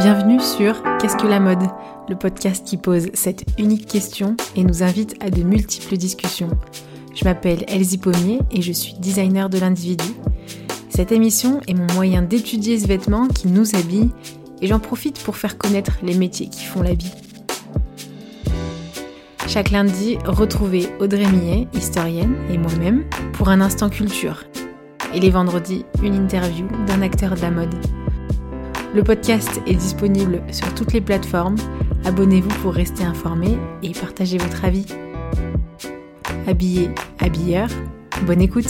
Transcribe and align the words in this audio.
Bienvenue 0.00 0.40
sur 0.40 0.82
Qu'est-ce 0.98 1.18
que 1.18 1.26
la 1.26 1.40
mode? 1.40 1.62
Le 2.08 2.16
podcast 2.16 2.66
qui 2.66 2.78
pose 2.78 3.08
cette 3.12 3.44
unique 3.58 3.86
question 3.86 4.34
et 4.56 4.64
nous 4.64 4.82
invite 4.82 5.14
à 5.22 5.28
de 5.28 5.42
multiples 5.42 5.98
discussions. 5.98 6.48
Je 7.14 7.22
m'appelle 7.26 7.66
Elsie 7.68 7.98
Pommier 7.98 8.38
et 8.50 8.62
je 8.62 8.72
suis 8.72 8.94
designer 8.94 9.50
de 9.50 9.58
l'individu. 9.58 10.06
Cette 10.88 11.12
émission 11.12 11.60
est 11.68 11.74
mon 11.74 11.86
moyen 11.92 12.22
d'étudier 12.22 12.78
ce 12.78 12.86
vêtement 12.86 13.28
qui 13.28 13.48
nous 13.48 13.76
habille 13.76 14.08
et 14.62 14.68
j'en 14.68 14.78
profite 14.78 15.22
pour 15.22 15.36
faire 15.36 15.58
connaître 15.58 15.98
les 16.02 16.14
métiers 16.14 16.48
qui 16.48 16.64
font 16.64 16.80
la 16.80 16.94
vie. 16.94 17.12
Chaque 19.48 19.70
lundi, 19.70 20.16
retrouvez 20.24 20.88
Audrey 20.98 21.26
Millet, 21.26 21.68
historienne, 21.74 22.36
et 22.50 22.56
moi-même 22.56 23.04
pour 23.34 23.50
un 23.50 23.60
instant 23.60 23.90
culture. 23.90 24.44
Et 25.12 25.20
les 25.20 25.30
vendredis, 25.30 25.84
une 26.02 26.14
interview 26.14 26.66
d'un 26.86 27.02
acteur 27.02 27.34
de 27.34 27.42
la 27.42 27.50
mode. 27.50 27.74
Le 28.92 29.04
podcast 29.04 29.60
est 29.68 29.76
disponible 29.76 30.42
sur 30.52 30.74
toutes 30.74 30.92
les 30.92 31.00
plateformes. 31.00 31.54
Abonnez-vous 32.04 32.60
pour 32.60 32.72
rester 32.72 33.04
informé 33.04 33.56
et 33.84 33.92
partager 33.92 34.36
votre 34.36 34.64
avis. 34.64 34.84
Habillé, 36.48 36.90
habilleur, 37.20 37.68
bonne 38.26 38.40
écoute 38.40 38.66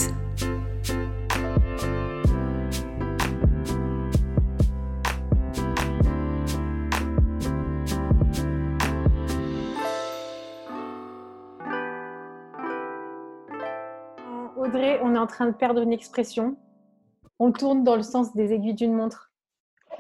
Audrey, 14.59 15.01
on 15.03 15.15
est 15.15 15.19
en 15.19 15.27
train 15.27 15.47
de 15.47 15.55
perdre 15.55 15.81
une 15.81 15.95
expression. 15.95 16.59
On 17.39 17.53
tourne 17.53 17.85
dans 17.85 17.97
le 17.97 18.03
sens 18.03 18.35
des 18.35 18.53
aiguilles 18.53 18.75
d'une 18.75 18.93
montre. 18.93 19.30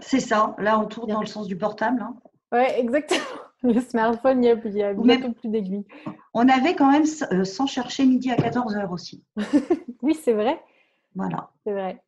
C'est 0.00 0.20
ça. 0.20 0.54
Là, 0.58 0.78
on 0.78 0.86
tourne 0.86 1.10
dans 1.10 1.20
le 1.20 1.26
sens 1.26 1.46
du 1.46 1.56
portable. 1.56 2.02
Hein. 2.02 2.16
Oui, 2.52 2.64
exactement. 2.76 3.20
Le 3.62 3.78
smartphone, 3.80 4.42
il 4.42 4.72
n'y 4.72 4.82
a, 4.82 4.94
bientôt 4.94 5.32
plus 5.32 5.48
d'aiguilles. 5.50 5.84
On 6.32 6.48
avait 6.48 6.74
quand 6.74 6.90
même, 6.90 7.04
euh, 7.32 7.44
sans 7.44 7.66
chercher, 7.66 8.06
midi 8.06 8.30
à 8.30 8.36
14h 8.36 8.88
aussi. 8.90 9.22
oui, 10.02 10.14
c'est 10.14 10.32
vrai. 10.32 10.62
Voilà. 11.14 11.50
C'est 11.64 11.72
vrai. 11.72 12.02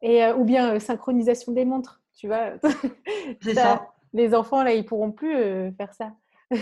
Et, 0.00 0.24
euh, 0.24 0.34
ou 0.34 0.44
bien 0.44 0.74
euh, 0.74 0.78
synchronisation 0.78 1.52
des 1.52 1.66
montres, 1.66 2.00
tu 2.16 2.26
vois. 2.26 2.52
c'est 3.42 3.54
ça. 3.54 3.88
Les 4.14 4.34
enfants, 4.34 4.62
là, 4.62 4.72
ils 4.72 4.86
pourront 4.86 5.12
plus 5.12 5.36
faire 5.76 5.92
ça. 5.92 6.12
ils 6.50 6.58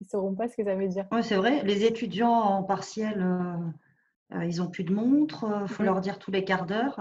ne 0.00 0.06
sauront 0.06 0.34
pas 0.34 0.48
ce 0.48 0.56
que 0.56 0.64
ça 0.64 0.74
veut 0.74 0.88
dire. 0.88 1.06
Oui, 1.12 1.22
c'est 1.22 1.36
vrai. 1.36 1.62
Les 1.62 1.84
étudiants 1.84 2.32
en 2.32 2.62
partiel, 2.62 3.26
ils 4.42 4.56
n'ont 4.56 4.68
plus 4.68 4.84
de 4.84 4.94
montre. 4.94 5.46
Il 5.62 5.68
faut 5.68 5.82
leur 5.82 6.00
dire 6.00 6.18
tous 6.18 6.30
les 6.30 6.44
quarts 6.44 6.66
d'heure. 6.66 6.98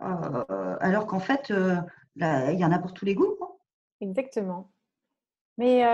alors 0.00 1.06
qu'en 1.06 1.20
fait, 1.20 1.52
il 2.16 2.58
y 2.58 2.64
en 2.64 2.72
a 2.72 2.78
pour 2.78 2.92
tous 2.92 3.04
les 3.04 3.14
goûts. 3.14 3.36
Exactement. 4.00 4.70
Mais 5.58 5.84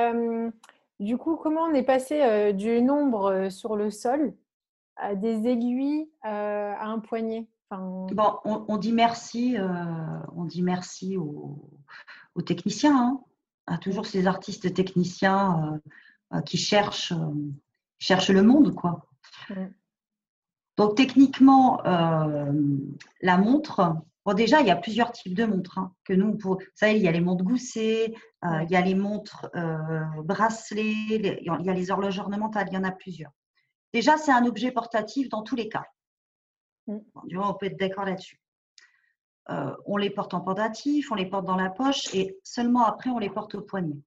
du 0.99 1.17
coup, 1.17 1.37
comment 1.37 1.63
on 1.63 1.75
est 1.75 1.83
passé 1.83 2.53
du 2.53 2.83
nombre 2.83 3.49
sur 3.51 3.77
le 3.77 3.91
sol 3.91 4.35
à 4.97 5.15
des 5.15 5.47
aiguilles 5.49 6.11
à 6.23 6.87
un 6.87 6.99
poignet? 6.99 7.49
Bon, 7.71 8.39
on, 8.45 8.77
dit 8.79 8.93
merci, 8.93 9.57
on 10.35 10.45
dit 10.45 10.63
merci 10.63 11.17
aux, 11.17 11.73
techniciens, 12.45 12.97
hein. 12.97 13.21
à 13.67 13.79
toujours 13.79 14.07
ces 14.07 14.27
artistes 14.27 14.75
techniciens 14.75 15.81
qui 16.47 16.57
cherchent, 16.57 17.13
cherchent 17.99 18.31
le 18.31 18.43
monde, 18.43 18.75
quoi. 18.75 19.07
Donc 20.77 20.97
techniquement, 20.97 21.81
la 21.85 23.39
montre, 23.39 23.95
Bon, 24.27 24.35
déjà, 24.35 24.61
il 24.61 24.67
y 24.67 24.71
a 24.71 24.77
plusieurs 24.77 25.13
types 25.13 25.35
de 25.35 25.45
montres. 25.45 25.79
Hein, 25.79 25.95
que 26.05 26.13
nous, 26.13 26.37
pour, 26.37 26.57
vous 26.57 26.67
savez, 26.75 26.97
il 26.97 27.03
y 27.03 27.09
a 27.09 27.13
les 27.13 27.21
montres 27.21 27.45
goussées, 27.45 28.15
euh, 28.45 28.63
il 28.65 28.71
y 28.71 28.77
a 28.77 28.81
les 28.81 28.95
montres 28.95 29.49
euh, 29.55 30.23
bracelets, 30.23 31.39
il 31.43 31.65
y 31.65 31.71
a 31.71 31.75
les 31.75 31.91
horloges 31.91 32.19
ornementales, 32.19 32.69
il 32.71 32.75
y 32.75 32.79
en 32.79 32.85
a 32.85 32.93
plusieurs. 32.93 33.33
Déjà, 33.93 34.17
c'est 34.19 34.33
un 34.33 34.45
objet 34.45 34.73
portatif 34.73 35.29
dans 35.29 35.43
tous 35.43 35.57
les 35.57 35.69
cas. 35.69 35.85
Mm. 36.87 36.99
on 37.37 37.55
peut 37.55 37.67
être 37.67 37.79
d'accord 37.79 38.05
là-dessus. 38.05 38.41
Euh, 39.49 39.75
on 39.87 39.97
les 39.97 40.11
porte 40.11 40.35
en 40.35 40.41
portatif, 40.41 41.11
on 41.11 41.15
les 41.15 41.27
porte 41.27 41.47
dans 41.47 41.57
la 41.57 41.71
poche 41.71 42.15
et 42.15 42.39
seulement 42.45 42.85
après, 42.85 43.11
on 43.11 43.19
les 43.19 43.31
porte 43.31 43.55
au 43.55 43.63
poignet. 43.63 43.99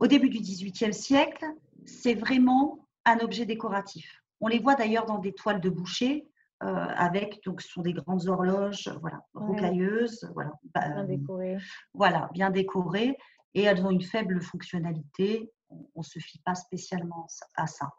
Au 0.00 0.06
début 0.06 0.28
du 0.28 0.40
XVIIIe 0.40 0.94
siècle, 0.94 1.44
c'est 1.84 2.14
vraiment 2.14 2.88
un 3.04 3.18
objet 3.18 3.46
décoratif. 3.46 4.22
On 4.40 4.48
les 4.48 4.58
voit 4.58 4.74
d'ailleurs 4.74 5.06
dans 5.06 5.18
des 5.18 5.32
toiles 5.32 5.60
de 5.60 5.70
boucher 5.70 6.26
avec, 6.62 7.42
donc 7.44 7.60
ce 7.60 7.68
sont 7.68 7.82
des 7.82 7.92
grandes 7.92 8.26
horloges, 8.28 8.88
voilà, 9.00 9.20
rocailleuses, 9.34 10.30
voilà, 10.34 10.52
bah, 10.74 10.88
bien 10.88 11.04
décorées. 11.04 11.58
Voilà, 11.92 12.30
bien 12.32 12.50
décorées, 12.50 13.18
et 13.54 13.62
elles 13.62 13.84
ont 13.84 13.90
une 13.90 14.02
faible 14.02 14.40
fonctionnalité. 14.40 15.50
On 15.94 16.00
ne 16.00 16.04
se 16.04 16.18
fie 16.18 16.40
pas 16.44 16.54
spécialement 16.54 17.26
à 17.56 17.66
ça. 17.66 17.90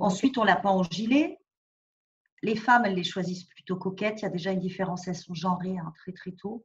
Ensuite, 0.00 0.38
on 0.38 0.44
l'a 0.44 0.56
pas 0.56 0.70
en 0.70 0.82
gilet. 0.82 1.38
Les 2.42 2.56
femmes, 2.56 2.84
elles 2.86 2.94
les 2.94 3.04
choisissent 3.04 3.44
plutôt 3.44 3.76
coquettes. 3.76 4.20
Il 4.20 4.24
y 4.24 4.28
a 4.28 4.30
déjà 4.30 4.52
une 4.52 4.60
différenciation 4.60 5.34
genrée 5.34 5.78
hein, 5.78 5.92
très 5.96 6.12
très 6.12 6.32
tôt. 6.32 6.64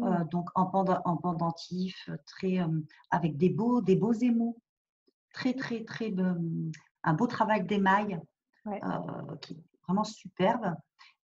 Euh, 0.00 0.24
donc 0.24 0.50
en, 0.54 0.70
en 0.72 1.16
pendentif, 1.16 2.10
très, 2.26 2.60
euh, 2.60 2.68
avec 3.10 3.36
des 3.36 3.48
beaux, 3.48 3.80
des 3.80 3.96
beaux 3.96 4.12
émaux, 4.12 4.60
très 5.32 5.54
très 5.54 5.84
très, 5.84 6.12
un 7.04 7.14
beau 7.14 7.26
travail 7.26 7.64
d'émail 7.64 8.20
qui, 9.40 9.62
vraiment 9.86 10.04
superbe. 10.04 10.74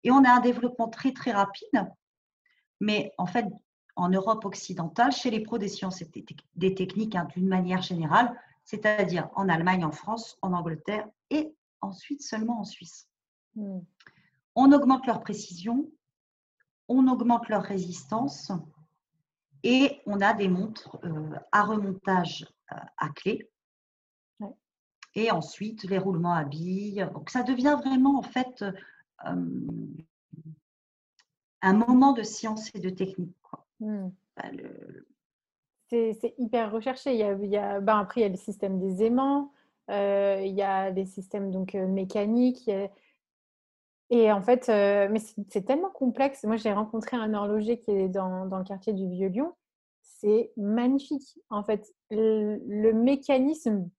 Et 0.03 0.11
on 0.11 0.23
a 0.23 0.31
un 0.31 0.39
développement 0.39 0.87
très, 0.87 1.11
très 1.13 1.31
rapide. 1.31 1.87
Mais 2.79 3.11
en 3.17 3.25
fait, 3.25 3.45
en 3.95 4.09
Europe 4.09 4.45
occidentale, 4.45 5.11
chez 5.11 5.29
les 5.29 5.41
pros 5.41 5.57
des 5.57 5.67
sciences 5.67 6.01
et 6.01 6.09
des 6.55 6.73
techniques, 6.73 7.15
hein, 7.15 7.27
d'une 7.35 7.47
manière 7.47 7.81
générale, 7.81 8.33
c'est-à-dire 8.63 9.29
en 9.35 9.49
Allemagne, 9.49 9.83
en 9.83 9.91
France, 9.91 10.37
en 10.41 10.53
Angleterre 10.53 11.07
et 11.29 11.53
ensuite 11.81 12.21
seulement 12.21 12.59
en 12.59 12.63
Suisse. 12.63 13.09
Hmm. 13.55 13.79
On 14.55 14.71
augmente 14.71 15.05
leur 15.07 15.21
précision, 15.21 15.91
on 16.87 17.07
augmente 17.07 17.49
leur 17.49 17.63
résistance 17.63 18.51
et 19.63 20.01
on 20.05 20.21
a 20.21 20.33
des 20.33 20.47
montres 20.47 20.97
euh, 21.03 21.35
à 21.51 21.63
remontage 21.63 22.47
euh, 22.71 22.77
à 22.97 23.09
clé 23.09 23.49
et 25.15 25.31
ensuite 25.31 25.83
les 25.83 25.97
roulements 25.97 26.33
à 26.33 26.43
billes. 26.43 27.07
Donc 27.13 27.29
ça 27.29 27.43
devient 27.43 27.77
vraiment 27.83 28.17
en 28.19 28.23
fait 28.23 28.63
un 31.61 31.73
moment 31.73 32.13
de 32.13 32.23
science 32.23 32.69
et 32.73 32.79
de 32.79 32.89
technique. 32.89 33.35
Mmh. 33.79 34.09
C'est 35.89 36.35
hyper 36.37 36.71
recherché. 36.71 37.13
Il 37.13 37.19
y 37.19 37.23
a, 37.23 37.33
il 37.33 37.49
y 37.49 37.57
a 37.57 37.79
ben 37.79 37.97
après, 37.97 38.21
il 38.21 38.23
y 38.23 38.27
a 38.27 38.29
le 38.29 38.35
système 38.35 38.79
des 38.79 39.03
aimants, 39.03 39.51
euh, 39.89 40.41
il 40.45 40.53
y 40.53 40.61
a 40.61 40.91
des 40.91 41.05
systèmes 41.05 41.51
donc, 41.51 41.75
euh, 41.75 41.87
mécaniques. 41.87 42.69
Et 44.11 44.31
en 44.31 44.41
fait, 44.41 44.69
euh, 44.69 45.07
mais 45.11 45.19
c'est 45.49 45.65
tellement 45.65 45.89
complexe. 45.89 46.43
Moi, 46.43 46.57
j'ai 46.57 46.71
rencontré 46.71 47.17
un 47.17 47.33
horloger 47.33 47.79
qui 47.79 47.91
est 47.91 48.09
dans, 48.09 48.45
dans 48.45 48.57
le 48.59 48.63
quartier 48.63 48.93
du 48.93 49.07
Vieux-Lyon. 49.07 49.53
C'est 50.01 50.51
magnifique. 50.57 51.39
En 51.49 51.63
fait, 51.63 51.93
le 52.11 52.91
mécanisme 52.91 53.89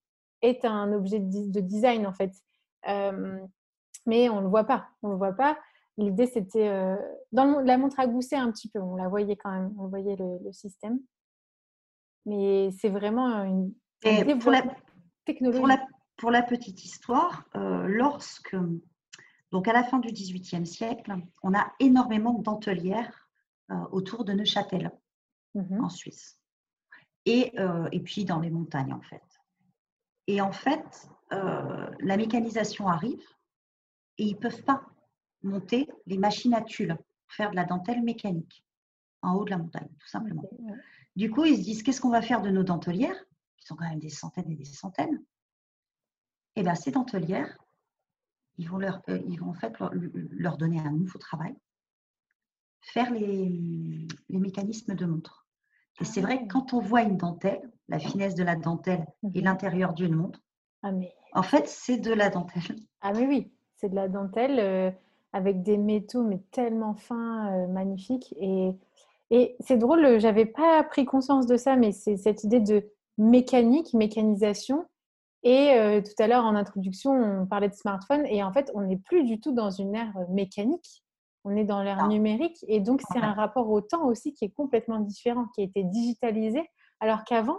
est 0.42 0.64
un 0.64 0.92
objet 0.92 1.20
de 1.20 1.60
design 1.60 2.06
en 2.06 2.12
fait. 2.12 2.32
mais 4.06 4.28
on 4.28 4.36
ne 4.36 4.42
le 4.42 4.48
voit 4.48 4.64
pas. 4.64 4.88
On 5.02 5.08
le 5.08 5.16
voit 5.16 5.32
pas. 5.32 5.58
L'idée, 5.96 6.26
c'était 6.26 6.96
dans 7.32 7.60
la 7.60 7.78
montre 7.78 8.00
à 8.00 8.06
gousset 8.06 8.36
un 8.36 8.50
petit 8.50 8.68
peu. 8.68 8.80
On 8.80 8.96
la 8.96 9.08
voyait 9.08 9.36
quand 9.36 9.50
même. 9.50 9.72
On 9.78 9.88
voyait 9.88 10.16
le, 10.16 10.52
système. 10.52 10.98
Mais 12.26 12.70
c'est 12.72 12.88
vraiment 12.88 13.44
une, 13.44 13.72
pour 14.40 14.50
la, 14.50 14.62
technologie. 15.24 15.58
Pour 16.16 16.30
la, 16.30 16.42
petite 16.42 16.84
histoire, 16.84 17.44
lorsque 17.54 18.56
donc 19.52 19.66
à 19.68 19.72
la 19.72 19.82
fin 19.82 19.98
du 19.98 20.12
XVIIIe 20.12 20.66
siècle, 20.66 21.14
on 21.42 21.54
a 21.54 21.72
énormément 21.80 22.34
de 22.34 22.42
dentelières 22.42 23.28
autour 23.91 24.24
de 24.24 24.32
Neuchâtel, 24.32 24.91
mmh 25.54 25.82
en 25.82 25.88
Suisse, 25.88 26.38
et, 27.24 27.53
et 27.92 28.00
puis 28.00 28.24
dans 28.24 28.41
les 28.41 28.50
montagnes 28.50 28.92
en 28.92 29.00
fait. 29.00 29.22
Et 30.26 30.40
en 30.40 30.52
fait, 30.52 31.08
euh, 31.32 31.90
la 32.00 32.16
mécanisation 32.16 32.88
arrive 32.88 33.22
et 34.18 34.24
ils 34.24 34.34
ne 34.34 34.40
peuvent 34.40 34.62
pas 34.62 34.82
monter 35.42 35.88
les 36.06 36.18
machines 36.18 36.54
à 36.54 36.62
tulle, 36.62 36.96
faire 37.28 37.50
de 37.50 37.56
la 37.56 37.64
dentelle 37.64 38.02
mécanique 38.02 38.64
en 39.22 39.34
haut 39.34 39.44
de 39.44 39.50
la 39.50 39.58
montagne, 39.58 39.88
tout 39.98 40.08
simplement. 40.08 40.48
Du 41.16 41.30
coup, 41.30 41.44
ils 41.44 41.58
se 41.58 41.62
disent 41.62 41.82
qu'est-ce 41.82 42.00
qu'on 42.00 42.10
va 42.10 42.22
faire 42.22 42.42
de 42.42 42.50
nos 42.50 42.62
dentelières, 42.62 43.24
qui 43.56 43.66
sont 43.66 43.76
quand 43.76 43.88
même 43.88 43.98
des 43.98 44.08
centaines 44.08 44.50
et 44.50 44.56
des 44.56 44.64
centaines 44.64 45.22
Et 46.56 46.60
eh 46.60 46.62
bien, 46.62 46.74
ces 46.74 46.90
dentelières, 46.90 47.58
ils 48.56 48.68
vont, 48.68 48.78
leur, 48.78 49.02
euh, 49.08 49.20
ils 49.26 49.38
vont 49.38 49.50
en 49.50 49.54
fait 49.54 49.74
leur, 50.30 50.56
donner 50.56 50.80
un 50.80 50.92
nouveau 50.92 51.18
travail, 51.18 51.54
faire 52.80 53.10
les, 53.12 54.06
les 54.28 54.38
mécanismes 54.38 54.94
de 54.94 55.06
montre. 55.06 55.46
Et 56.00 56.04
c'est 56.04 56.20
vrai 56.20 56.38
que 56.38 56.44
ah. 56.44 56.48
quand 56.50 56.72
on 56.72 56.80
voit 56.80 57.02
une 57.02 57.16
dentelle, 57.16 57.70
la 57.91 57.98
finesse 57.98 58.34
de 58.34 58.45
la 58.45 58.57
dentelle 58.57 59.04
et 59.34 59.39
mhm. 59.41 59.45
l'intérieur 59.45 59.92
d'une 59.92 60.15
montre, 60.15 60.41
ah, 60.83 60.92
mais... 60.92 61.13
en 61.34 61.42
fait, 61.42 61.69
c'est 61.69 61.98
de 61.98 62.13
la 62.13 62.31
dentelle. 62.31 62.77
Ah 63.03 63.13
mais 63.13 63.27
oui, 63.27 63.53
c'est 63.77 63.91
de 63.91 63.95
la 63.95 64.09
dentelle 64.09 64.59
euh, 64.59 64.91
avec 65.33 65.63
des 65.63 65.77
métaux 65.77 66.22
mais 66.22 66.41
tellement 66.53 66.95
fins, 66.95 67.53
euh, 67.53 67.66
magnifiques. 67.66 68.34
Et, 68.39 68.72
Et 69.31 69.57
c'est 69.60 69.77
drôle, 69.77 70.19
j'avais 70.21 70.47
pas 70.47 70.83
pris 70.84 71.04
conscience 71.04 71.47
de 71.47 71.57
ça, 71.57 71.77
mais 71.77 71.92
c'est 71.92 72.16
cette 72.16 72.45
idée 72.45 72.60
de 72.60 72.91
mécanique, 73.19 73.92
mécanisation. 73.95 74.87
Et 75.42 75.72
euh, 75.72 76.03
tout 76.03 76.22
à 76.22 76.27
l'heure, 76.27 76.45
en 76.45 76.54
introduction, 76.54 77.13
on 77.13 77.47
parlait 77.47 77.69
de 77.69 77.75
smartphone. 77.75 78.27
Et 78.27 78.42
en 78.42 78.53
fait, 78.53 78.71
on 78.75 78.83
n'est 78.83 78.98
plus 78.98 79.25
du 79.25 79.41
tout 79.41 79.53
dans 79.53 79.71
une 79.71 79.95
ère 79.95 80.13
mécanique. 80.28 81.03
On 81.45 81.57
est 81.57 81.65
dans 81.65 81.83
l'ère 81.83 82.07
numérique. 82.09 82.59
Et 82.69 82.81
donc, 82.81 83.01
c'est 83.10 83.19
un 83.19 83.33
rapport 83.33 83.71
au 83.71 83.81
temps 83.81 84.04
aussi 84.04 84.34
qui 84.34 84.45
est 84.45 84.51
complètement 84.51 85.01
différent, 85.01 85.47
qui 85.54 85.63
a 85.63 85.65
été 85.65 85.83
digitalisé. 85.84 86.69
Alors 87.01 87.25
qu'avant, 87.25 87.59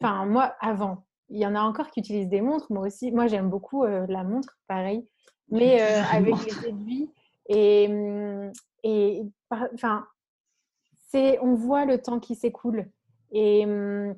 enfin, 0.00 0.26
moi, 0.26 0.54
avant, 0.60 1.04
il 1.28 1.38
y 1.38 1.46
en 1.46 1.54
a 1.54 1.60
encore 1.60 1.90
qui 1.90 2.00
utilisent 2.00 2.28
des 2.28 2.40
montres. 2.40 2.70
Moi 2.70 2.86
aussi, 2.86 3.12
moi, 3.12 3.26
j'aime 3.26 3.50
beaucoup 3.50 3.84
euh, 3.84 4.06
la 4.08 4.24
montre, 4.24 4.58
pareil. 4.66 5.06
Mais 5.50 5.82
euh, 5.82 6.02
avec 6.12 6.34
les 6.44 6.68
aiguilles. 6.68 7.10
Et, 7.48 7.86
hum, 7.88 8.52
et 8.82 9.22
enfin, 9.50 10.06
c'est, 11.08 11.38
on 11.40 11.54
voit 11.54 11.84
le 11.84 12.00
temps 12.00 12.20
qui 12.20 12.34
s'écoule. 12.34 12.90
Et 13.32 13.64
hum, 13.64 14.14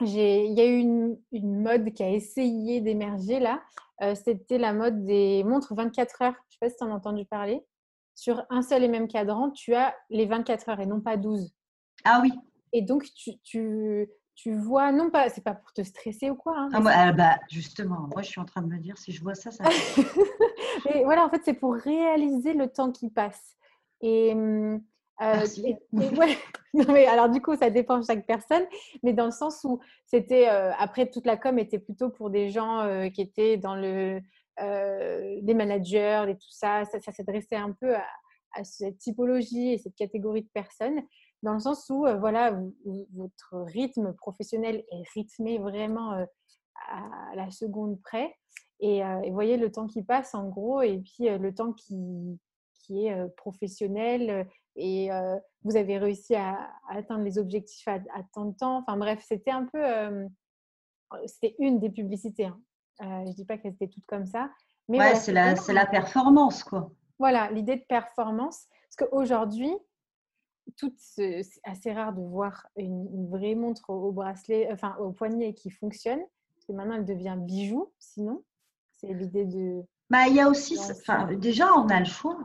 il 0.00 0.08
y 0.08 0.60
a 0.60 0.66
eu 0.66 0.78
une, 0.78 1.18
une, 1.32 1.62
mode 1.62 1.92
qui 1.92 2.02
a 2.02 2.10
essayé 2.10 2.80
d'émerger 2.80 3.40
là. 3.40 3.62
Euh, 4.02 4.14
c'était 4.14 4.58
la 4.58 4.74
mode 4.74 5.04
des 5.04 5.42
montres 5.44 5.74
24 5.74 6.22
heures. 6.22 6.34
Je 6.34 6.38
ne 6.38 6.52
sais 6.52 6.58
pas 6.60 6.68
si 6.68 6.76
tu 6.76 6.84
en 6.84 6.90
as 6.90 6.96
entendu 6.96 7.24
parler. 7.24 7.64
Sur 8.14 8.44
un 8.50 8.62
seul 8.62 8.82
et 8.84 8.88
même 8.88 9.08
cadran, 9.08 9.50
tu 9.50 9.74
as 9.74 9.94
les 10.10 10.26
24 10.26 10.68
heures 10.68 10.80
et 10.80 10.86
non 10.86 11.00
pas 11.00 11.16
12. 11.16 11.52
Ah 12.04 12.20
oui. 12.22 12.32
Et 12.72 12.82
donc, 12.82 13.04
tu, 13.14 13.38
tu, 13.42 14.10
tu 14.36 14.54
vois, 14.54 14.92
non 14.92 15.10
pas, 15.10 15.28
c'est 15.30 15.42
pas 15.42 15.54
pour 15.54 15.72
te 15.72 15.82
stresser 15.82 16.30
ou 16.30 16.36
quoi. 16.36 16.56
Hein, 16.56 16.68
ah, 16.72 16.82
ah, 16.86 17.12
bah, 17.12 17.38
justement, 17.50 18.08
moi 18.12 18.22
je 18.22 18.28
suis 18.28 18.40
en 18.40 18.44
train 18.44 18.62
de 18.62 18.68
me 18.68 18.78
dire, 18.78 18.96
si 18.98 19.10
je 19.10 19.22
vois 19.22 19.34
ça, 19.34 19.50
ça. 19.50 19.64
et 20.94 21.04
voilà, 21.04 21.24
en 21.24 21.30
fait, 21.30 21.40
c'est 21.44 21.54
pour 21.54 21.74
réaliser 21.74 22.52
le 22.52 22.68
temps 22.68 22.92
qui 22.92 23.10
passe. 23.10 23.56
Et, 24.02 24.32
hum, 24.34 24.82
euh, 25.22 25.46
non, 26.74 26.92
mais 26.92 27.06
alors 27.06 27.30
du 27.30 27.40
coup, 27.40 27.56
ça 27.56 27.70
dépend 27.70 27.98
de 27.98 28.04
chaque 28.04 28.26
personne, 28.26 28.64
mais 29.02 29.12
dans 29.12 29.24
le 29.24 29.30
sens 29.30 29.64
où 29.64 29.80
c'était 30.04 30.48
euh, 30.48 30.72
après 30.78 31.10
toute 31.10 31.26
la 31.26 31.36
com 31.36 31.58
était 31.58 31.78
plutôt 31.78 32.10
pour 32.10 32.30
des 32.30 32.50
gens 32.50 32.80
euh, 32.80 33.08
qui 33.08 33.22
étaient 33.22 33.56
dans 33.56 33.74
le 33.74 34.20
des 34.58 35.52
managers 35.54 36.24
et 36.28 36.34
tout 36.34 36.50
ça. 36.50 36.84
Ça, 36.86 37.12
s'adressait 37.12 37.56
un 37.56 37.72
peu 37.72 37.94
à, 37.94 38.64
cette 38.64 38.96
typologie 38.96 39.74
et 39.74 39.78
cette 39.78 39.94
catégorie 39.94 40.44
de 40.44 40.48
personnes, 40.48 41.02
dans 41.46 41.54
le 41.54 41.60
sens 41.60 41.88
où 41.88 42.06
voilà, 42.18 42.58
votre 43.14 43.54
rythme 43.68 44.12
professionnel 44.14 44.84
est 44.90 45.08
rythmé 45.14 45.58
vraiment 45.58 46.26
à 46.90 47.36
la 47.36 47.50
seconde 47.50 48.00
près. 48.02 48.34
Et, 48.80 48.98
et, 48.98 49.30
voyez 49.30 49.56
le 49.56 49.70
temps 49.70 49.86
qui 49.86 50.02
passe 50.02 50.34
en 50.34 50.48
gros, 50.48 50.82
et 50.82 50.98
puis 50.98 51.28
le 51.28 51.54
temps 51.54 51.72
qui, 51.72 52.38
qui 52.80 53.06
est 53.06 53.28
professionnel 53.36 54.48
et 54.74 55.08
vous 55.62 55.76
avez 55.76 55.98
réussi 55.98 56.34
à, 56.34 56.70
atteindre 56.88 57.24
les 57.24 57.38
objectifs 57.38 57.86
à, 57.88 58.00
tant 58.32 58.46
de 58.46 58.56
temps. 58.56 58.78
Enfin 58.78 58.96
bref, 58.96 59.24
c'était 59.26 59.52
un 59.52 59.66
peu, 59.66 60.28
c'était 61.26 61.54
une 61.58 61.78
des 61.78 61.90
publicités. 61.90 62.46
Hein. 62.46 62.60
je 63.00 63.30
ne 63.30 63.34
dis 63.34 63.44
pas 63.44 63.56
qu'elles 63.56 63.74
étaient 63.74 63.88
toutes 63.88 64.06
comme 64.06 64.26
ça. 64.26 64.50
Mais 64.88 64.98
ouais, 64.98 65.14
c'est 65.14 65.32
la, 65.32 65.54
la, 65.54 65.86
performance, 65.86 66.62
quoi. 66.62 66.90
Voilà, 67.18 67.50
l'idée 67.50 67.76
de 67.76 67.84
performance. 67.88 68.66
Parce 68.82 69.10
qu'aujourd'hui, 69.10 69.72
c'est 70.96 71.42
assez 71.64 71.92
rare 71.92 72.12
de 72.12 72.22
voir 72.22 72.66
une, 72.76 73.28
vraie 73.28 73.54
montre 73.54 73.90
au, 73.90 74.12
bracelet, 74.12 74.68
enfin 74.72 74.96
au 74.98 75.12
poignet 75.12 75.54
qui 75.54 75.70
fonctionne. 75.70 76.20
Parce 76.54 76.66
que 76.66 76.72
maintenant, 76.72 76.96
elle 76.96 77.04
devient 77.04 77.36
bijou, 77.38 77.92
sinon. 77.98 78.42
C'est 78.92 79.12
l'idée 79.12 79.44
de. 79.44 79.82
Bah, 80.10 80.26
il 80.28 80.34
y 80.34 80.40
a 80.40 80.48
aussi, 80.48 80.78
enfin, 80.78 81.32
déjà, 81.34 81.74
on 81.74 81.88
a 81.88 81.98
le 81.98 82.06
choix. 82.06 82.38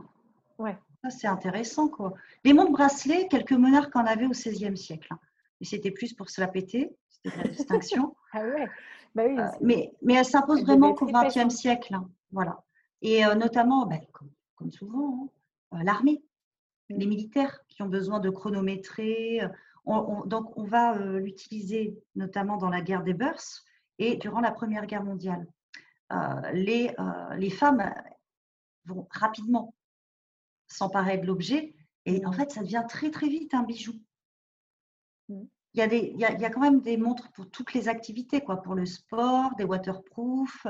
Ouais 0.57 0.77
c'est 1.09 1.27
intéressant, 1.27 1.88
quoi. 1.88 2.13
Les 2.44 2.53
montres 2.53 2.71
bracelets, 2.71 3.27
quelques 3.27 3.53
monarques 3.53 3.95
en 3.95 4.06
avaient 4.06 4.27
au 4.27 4.31
XVIe 4.31 4.77
siècle. 4.77 5.07
Hein. 5.12 5.19
Mais 5.59 5.65
c'était 5.65 5.91
plus 5.91 6.13
pour 6.13 6.29
se 6.29 6.39
la 6.41 6.47
péter, 6.47 6.95
c'était 7.09 7.38
la 7.38 7.47
distinction. 7.50 8.15
ah 8.33 8.44
ouais 8.44 8.68
bah 9.13 9.23
oui, 9.27 9.38
euh, 9.38 9.47
mais, 9.59 9.94
mais 10.01 10.13
elle 10.13 10.25
s'impose 10.25 10.63
vraiment 10.63 10.94
qu'au 10.94 11.06
XXe 11.06 11.53
siècle. 11.53 11.94
Hein. 11.94 12.09
Voilà. 12.31 12.63
Et 13.01 13.25
euh, 13.25 13.35
notamment, 13.35 13.85
bah, 13.85 13.97
comme, 14.56 14.71
souvent, 14.71 15.29
hein, 15.73 15.77
euh, 15.79 15.83
l'armée. 15.83 16.23
Les 16.98 17.06
militaires 17.06 17.60
qui 17.68 17.82
ont 17.84 17.90
besoin 17.90 18.20
de 18.20 18.30
chronométrer. 18.30 19.42
donc, 19.86 20.58
on 20.58 20.64
va 20.64 20.98
l'utiliser 21.20 21.98
notamment 22.16 22.58
dans 22.58 22.70
la 22.70 22.82
guerre 22.82 23.04
des 23.04 23.14
Beurs 23.14 23.64
et 24.00 24.18
durant 24.18 24.42
la 24.42 24.52
Première 24.52 24.86
Guerre 24.86 25.04
mondiale. 25.04 25.48
les, 26.54 26.96
les 27.38 27.50
femmes 27.50 27.94
vont 28.86 29.08
rapidement 29.12 29.74
s'emparer 30.68 31.18
de 31.18 31.28
l'objet. 31.28 31.74
Et 32.06 32.26
en 32.26 32.32
fait, 32.32 32.52
ça 32.52 32.62
devient 32.62 32.84
très, 32.88 33.12
très 33.12 33.28
vite 33.28 33.54
un 33.54 33.64
bijou. 33.64 33.94
Mmh. 35.30 35.44
Il 35.74 35.80
y, 35.80 35.84
a 35.84 35.88
des, 35.88 36.12
il, 36.14 36.20
y 36.20 36.26
a, 36.26 36.34
il 36.34 36.42
y 36.42 36.44
a 36.44 36.50
quand 36.50 36.60
même 36.60 36.82
des 36.82 36.98
montres 36.98 37.32
pour 37.32 37.50
toutes 37.50 37.74
les 37.74 37.88
activités, 37.88 38.42
quoi, 38.42 38.62
pour 38.62 38.76
le 38.76 38.86
sport, 38.86 39.56
des 39.56 39.64
waterproof, 39.64 40.68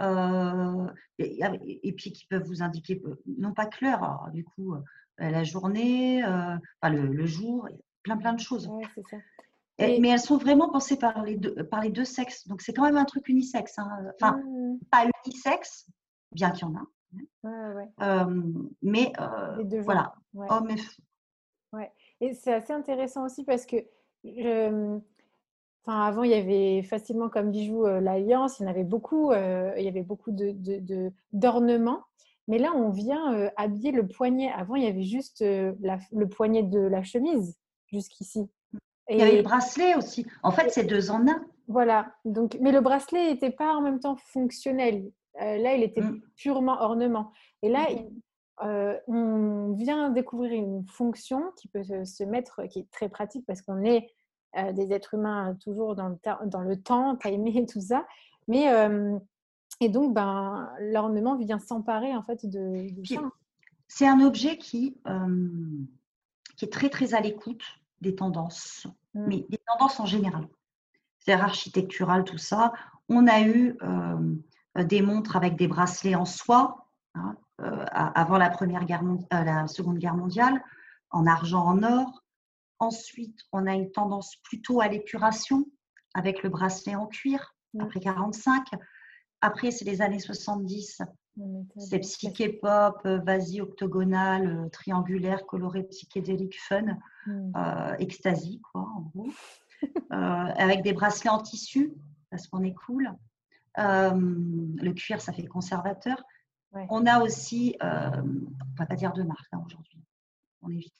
euh, 0.00 0.86
et, 1.18 1.92
puis 1.94 2.12
qui 2.12 2.26
peuvent 2.26 2.44
vous 2.44 2.62
indiquer, 2.62 3.02
euh, 3.06 3.20
non 3.26 3.52
pas 3.52 3.66
que 3.66 3.84
l'heure, 3.84 4.28
du 4.32 4.44
coup, 4.44 4.74
euh, 4.74 4.84
la 5.18 5.44
journée, 5.44 6.22
enfin, 6.24 6.90
le, 6.90 7.26
jour, 7.26 7.68
plein 8.02 8.16
plein 8.16 8.32
de 8.32 8.40
choses. 8.40 8.70
Mais 9.78 10.08
elles 10.08 10.20
sont 10.20 10.38
vraiment 10.38 10.70
pensées 10.70 10.98
par 10.98 11.22
les 11.22 11.36
deux, 11.36 11.54
par 11.64 11.82
les 11.82 11.90
deux 11.90 12.04
sexes. 12.04 12.46
Donc 12.48 12.62
c'est 12.62 12.72
quand 12.72 12.84
même 12.84 12.96
un 12.96 13.04
truc 13.04 13.28
unisexe. 13.28 13.78
Hein. 13.78 13.88
Enfin, 14.14 14.38
mmh. 14.38 14.78
pas 14.90 15.06
unisexe, 15.26 15.90
bien 16.32 16.50
qu'il 16.50 16.66
y 16.66 16.70
en 16.70 16.76
a, 16.76 16.86
mais 18.82 19.12
voilà, 19.82 20.14
hommes 20.34 20.70
et 20.70 20.76
Ouais. 21.72 21.92
Et 22.20 22.32
c'est 22.32 22.54
assez 22.54 22.72
intéressant 22.72 23.26
aussi 23.26 23.44
parce 23.44 23.66
que 23.66 23.76
je... 24.24 24.98
Enfin, 25.84 26.02
avant, 26.02 26.22
il 26.24 26.30
y 26.30 26.34
avait 26.34 26.82
facilement 26.82 27.28
comme 27.28 27.50
bijou 27.50 27.84
l'alliance, 27.86 28.58
il 28.58 28.64
y 28.64 28.66
en 28.66 28.70
avait 28.70 28.84
beaucoup, 28.84 29.32
il 29.32 29.82
y 29.82 29.88
avait 29.88 30.02
beaucoup 30.02 30.32
de, 30.32 31.12
d'ornements. 31.32 32.02
Mais 32.48 32.58
là, 32.58 32.72
on 32.74 32.90
vient 32.90 33.50
habiller 33.56 33.90
le 33.90 34.06
poignet. 34.06 34.52
Avant, 34.52 34.76
il 34.76 34.84
y 34.84 34.86
avait 34.86 35.02
juste 35.02 35.40
le 35.42 36.24
poignet 36.26 36.62
de 36.62 36.78
la 36.80 37.02
chemise 37.02 37.56
jusqu'ici. 37.86 38.48
Et... 39.08 39.14
Il 39.14 39.18
y 39.18 39.22
avait 39.22 39.36
le 39.36 39.42
bracelet 39.42 39.94
aussi. 39.96 40.26
En 40.42 40.50
fait, 40.50 40.70
c'est 40.70 40.84
deux 40.84 41.10
en 41.10 41.26
un. 41.26 41.44
Voilà. 41.68 42.12
Donc, 42.24 42.56
mais 42.60 42.72
le 42.72 42.80
bracelet 42.80 43.32
n'était 43.32 43.50
pas 43.50 43.74
en 43.74 43.80
même 43.80 44.00
temps 44.00 44.16
fonctionnel. 44.16 45.10
Euh, 45.40 45.56
là, 45.58 45.74
il 45.74 45.82
était 45.82 46.00
mmh. 46.00 46.20
purement 46.36 46.80
ornement. 46.80 47.32
Et 47.62 47.68
là, 47.68 47.86
mmh. 47.90 48.66
euh, 48.66 48.98
on 49.06 49.72
vient 49.72 50.10
découvrir 50.10 50.52
une 50.52 50.86
fonction 50.86 51.42
qui 51.56 51.68
peut 51.68 51.82
se 51.82 52.24
mettre, 52.24 52.62
qui 52.70 52.80
est 52.80 52.90
très 52.90 53.08
pratique 53.08 53.44
parce 53.46 53.62
qu'on 53.62 53.84
est 53.84 54.08
euh, 54.56 54.72
des 54.72 54.92
êtres 54.92 55.14
humains 55.14 55.56
toujours 55.62 55.94
dans 55.94 56.08
le, 56.08 56.16
dans 56.46 56.62
le 56.62 56.80
temps, 56.80 57.16
timé 57.16 57.56
et 57.56 57.66
tout 57.66 57.80
ça. 57.80 58.06
Mais 58.48 58.68
et 59.80 59.88
donc, 59.88 60.14
ben, 60.14 60.70
l'ornement 60.80 61.36
vient 61.36 61.58
s'emparer 61.58 62.14
en 62.16 62.22
fait 62.22 62.46
de, 62.46 62.88
ça. 63.04 63.20
C'est 63.88 64.06
un 64.08 64.20
objet 64.20 64.58
qui, 64.58 64.96
qui 66.56 66.64
est 66.64 66.72
très 66.72 66.88
très 66.88 67.14
à 67.14 67.20
l'écoute 67.20 67.62
des 68.00 68.14
tendances, 68.14 68.86
mmh. 69.14 69.26
mais 69.26 69.46
des 69.48 69.58
tendances 69.66 70.00
en 70.00 70.06
général. 70.06 70.48
C'est-à-dire 71.18 71.44
architectural, 71.44 72.24
tout 72.24 72.38
ça. 72.38 72.72
On 73.08 73.26
a 73.26 73.42
eu 73.42 73.76
euh, 73.82 74.84
des 74.84 75.02
montres 75.02 75.36
avec 75.36 75.56
des 75.56 75.68
bracelets 75.68 76.14
en 76.14 76.24
soie 76.24 76.86
hein, 77.14 77.36
euh, 77.60 77.84
avant 77.92 78.38
la, 78.38 78.50
première 78.50 78.84
guerre 78.84 79.02
euh, 79.02 79.44
la 79.44 79.66
Seconde 79.66 79.98
Guerre 79.98 80.16
mondiale, 80.16 80.62
en 81.10 81.26
argent, 81.26 81.64
en 81.64 81.82
or. 81.82 82.22
Ensuite, 82.78 83.40
on 83.52 83.66
a 83.66 83.74
une 83.74 83.90
tendance 83.90 84.36
plutôt 84.36 84.80
à 84.80 84.88
l'épuration 84.88 85.66
avec 86.14 86.42
le 86.42 86.50
bracelet 86.50 86.94
en 86.94 87.06
cuir 87.06 87.54
après 87.78 88.00
45. 88.00 88.68
Après, 89.40 89.70
c'est 89.70 89.84
les 89.84 90.02
années 90.02 90.18
70. 90.18 91.02
C'est 91.76 91.98
psyché 91.98 92.48
pop, 92.48 93.06
vasi 93.06 93.60
octogonal, 93.60 94.70
triangulaire, 94.72 95.44
coloré, 95.44 95.82
psychédélique, 95.84 96.58
fun, 96.58 96.98
mm. 97.26 97.52
ecstasy, 97.98 98.62
quoi, 98.72 98.82
en 98.82 99.00
gros. 99.02 99.28
avec 100.10 100.82
des 100.82 100.94
bracelets 100.94 101.30
en 101.30 101.42
tissu, 101.42 101.92
parce 102.30 102.46
qu'on 102.48 102.62
est 102.62 102.74
cool. 102.74 103.12
Euh, 103.78 104.12
le 104.14 104.92
cuir, 104.92 105.20
ça 105.20 105.32
fait 105.32 105.46
conservateur. 105.46 106.22
On 106.90 107.06
a 107.06 107.22
aussi, 107.22 107.74
euh, 107.82 108.10
on 108.14 108.22
ne 108.22 108.78
va 108.78 108.86
pas 108.86 108.96
dire 108.96 109.12
de 109.14 109.22
marque 109.22 109.48
hein, 109.52 109.62
aujourd'hui, 109.64 110.02
on 110.60 110.68
évite, 110.68 110.92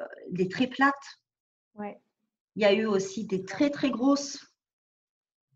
euh, 0.00 0.06
des 0.30 0.48
très 0.48 0.66
plates. 0.66 0.94
Ouais. 1.74 2.00
Il 2.56 2.62
y 2.62 2.64
a 2.64 2.72
eu 2.72 2.86
aussi 2.86 3.26
des 3.26 3.44
très 3.44 3.68
très 3.68 3.90
grosses. 3.90 4.49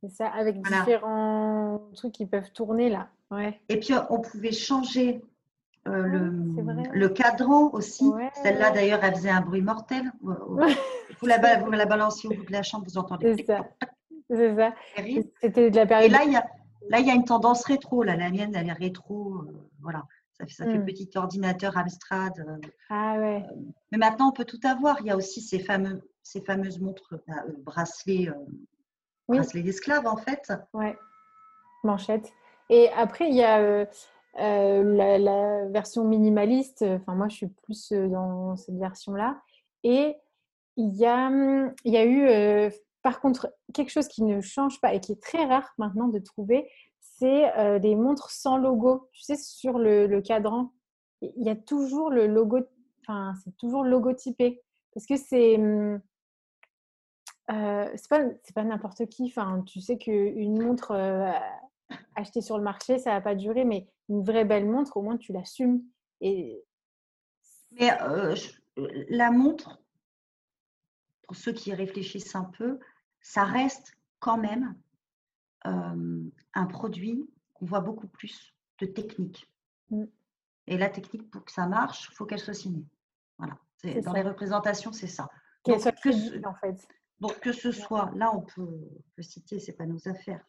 C'est 0.05 0.17
ça, 0.17 0.29
avec 0.29 0.61
différents 0.61 1.81
trucs 1.95 2.13
qui 2.13 2.27
peuvent 2.27 2.53
tourner 2.53 2.91
là. 2.91 3.09
Ouais. 3.31 3.59
Et 3.69 3.81
puis 3.81 3.95
on 4.11 4.21
pouvait 4.21 4.53
changer 4.53 5.23
le, 5.87 6.31
le, 6.93 7.09
cadran 7.09 7.71
aussi. 7.73 8.05
Celle-là 8.43 8.71
d'ailleurs, 8.71 9.01
elle 9.03 9.15
faisait 9.15 9.31
un 9.31 9.41
bruit 9.41 9.63
mortel. 9.63 10.13
Vous 10.21 10.57
la, 11.27 11.59
vous 11.61 11.71
la 11.71 11.87
balancez 11.87 12.29
au 12.29 12.33
bout 12.33 12.45
de 12.45 12.53
la 12.53 12.63
chambre, 12.63 12.85
vous 12.87 12.99
entendez. 12.99 13.35
C'est 13.39 13.47
ça. 13.47 13.67
C'est 14.31 14.57
ça. 14.57 14.75
C'était 15.41 15.71
de 15.71 15.77
la 15.77 15.87
période. 15.87 16.11
Et 16.11 16.13
là, 16.13 16.23
il 16.25 16.33
y 16.33 16.37
a, 16.37 16.47
là, 16.89 17.01
il 17.01 17.07
y 17.07 17.11
a 17.11 17.15
une 17.15 17.25
tendance 17.25 17.65
rétro. 17.65 18.03
Là, 18.03 18.17
la 18.17 18.31
mienne, 18.31 18.55
elle 18.55 18.69
est 18.69 18.73
rétro. 18.73 19.37
Euh, 19.37 19.69
voilà. 19.81 20.05
Ça 20.39 20.47
fait, 20.47 20.53
ça 20.53 20.65
fait 20.65 20.79
hmm. 20.79 20.85
petit 20.85 21.11
ordinateur 21.15 21.77
Amstrad. 21.77 22.33
Euh, 22.41 22.59
ah 22.91 23.17
ouais. 23.19 23.45
Euh, 23.49 23.55
Mais 23.93 23.99
maintenant, 23.99 24.31
on 24.31 24.33
peut 24.33 24.45
tout 24.45 24.61
avoir. 24.65 25.01
Il 25.01 25.07
y 25.07 25.11
a 25.11 25.17
aussi 25.17 25.41
ces, 25.41 25.61
fameux, 25.61 26.03
ces 26.23 26.41
fameuses 26.41 26.81
montres, 26.81 27.15
euh, 27.15 27.33
bracelets, 29.29 29.43
bracelets 29.43 29.63
d'esclaves, 29.63 30.07
en 30.07 30.17
fait. 30.17 30.53
Ouais, 30.73 30.97
manchette. 31.83 32.33
Et 32.71 32.89
après, 32.91 33.29
il 33.29 33.35
y 33.35 33.43
a 33.43 33.87
la, 34.37 35.69
version 35.69 36.05
minimaliste. 36.05 36.83
Enfin, 36.83 37.15
moi, 37.15 37.29
je 37.29 37.37
suis 37.37 37.49
plus 37.49 37.93
dans 37.93 38.57
cette 38.57 38.77
version-là. 38.77 39.41
Et 39.83 40.17
il 40.77 40.95
y 40.95 41.07
a, 41.07 41.31
il 41.85 41.93
y 41.93 41.97
a 41.97 42.07
eu, 42.07 42.73
par 43.03 43.21
contre, 43.21 43.53
quelque 43.75 43.91
chose 43.91 44.09
qui 44.09 44.23
ne 44.23 44.41
change 44.41 44.81
pas 44.81 44.95
et 44.95 45.01
qui 45.01 45.13
est 45.13 45.23
très 45.23 45.45
rare 45.45 45.73
maintenant 45.79 46.09
de 46.09 46.19
trouver, 46.19 46.69
c'est 47.01 47.81
des 47.81 47.95
montres 47.95 48.31
sans 48.31 48.57
logo. 48.57 49.09
Tu 49.13 49.23
sais, 49.23 49.37
sur 49.37 49.79
le, 49.79 50.21
cadran, 50.21 50.73
il 51.21 51.45
y 51.45 51.51
a 51.51 51.57
toujours 51.57 52.11
le 52.11 52.27
logo, 52.27 52.61
enfin, 53.03 53.35
c'est 53.45 53.57
toujours 53.57 53.85
logotypé. 53.85 54.63
Parce 54.95 55.07
que 55.07 55.17
c'est. 55.17 55.59
C'est 57.49 58.09
pas, 58.09 58.25
pas 58.55 58.65
n'importe 58.65 59.07
qui. 59.07 59.27
Enfin, 59.27 59.63
tu 59.63 59.81
sais 59.81 59.99
qu'une 59.99 60.63
montre 60.63 60.93
achetée 62.17 62.41
sur 62.41 62.57
le 62.59 62.65
marché, 62.65 62.99
ça 62.99 63.11
va 63.11 63.21
pas 63.21 63.35
durer, 63.35 63.65
mais 63.65 63.87
une 64.09 64.23
vraie 64.23 64.45
belle 64.45 64.67
montre, 64.67 64.97
au 64.97 65.03
moins 65.03 65.17
tu 65.17 65.33
l'assumes. 65.33 65.83
Et... 66.21 66.65
Mais 67.73 67.91
la 69.09 69.31
montre, 69.31 69.83
pour 71.23 71.37
ceux 71.37 71.53
qui 71.53 71.75
réfléchissent 71.75 72.35
un 72.35 72.45
peu, 72.45 72.79
ça 73.21 73.45
reste 73.45 73.95
quand 74.21 74.39
même 74.39 74.75
un 75.65 76.67
produit 76.67 77.29
qu'on 77.53 77.67
voit 77.67 77.81
beaucoup 77.81 78.09
plus 78.09 78.55
de 78.81 78.87
technique. 78.87 79.51
Mmh. 79.91 80.05
Et 80.67 80.79
la 80.79 80.89
technique, 80.89 81.31
pour 81.31 81.45
que 81.45 81.53
ça 81.53 81.67
marche, 81.67 82.09
il 82.11 82.15
faut 82.15 82.25
qu'elle 82.25 82.39
soit 82.39 82.55
signée. 82.55 82.87
Voilà. 83.39 83.59
Dans 84.03 84.13
les 84.13 84.23
représentations, 84.23 84.93
c'est 84.93 85.07
ça. 85.07 85.29
Qu'elle 85.63 85.81
soit 85.81 85.93
en 86.47 86.55
fait. 86.55 86.89
Donc, 87.21 87.39
que 87.41 87.53
ce 87.53 87.73
soit, 87.73 88.11
là, 88.17 88.35
on 88.35 88.43
peut, 88.43 88.89
citer, 89.21 89.59
ce 89.59 89.71
n'est 89.71 89.77
pas 89.77 89.87
nos 89.87 90.09
affaires. 90.09 90.45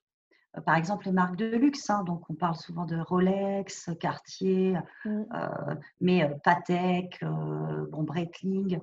Euh, 0.58 0.62
par 0.62 0.76
exemple, 0.76 1.06
les 1.06 1.12
marques 1.12 1.36
de 1.36 1.46
luxe, 1.46 1.90
hein, 1.90 2.04
donc 2.04 2.30
on 2.30 2.34
parle 2.34 2.56
souvent 2.56 2.86
de 2.86 2.98
Rolex, 2.98 3.90
Cartier, 4.00 4.76
mmh. 5.06 5.10
euh, 5.10 5.76
mais 6.02 6.24
euh, 6.24 6.36
Patek, 6.44 7.24
bon, 7.24 8.04
Breitling, 8.04 8.80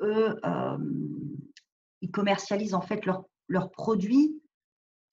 eux, 0.00 0.40
ils 2.00 2.10
commercialisent 2.10 2.74
en 2.74 2.80
fait 2.80 3.04
leurs 3.48 3.70
produits 3.70 4.40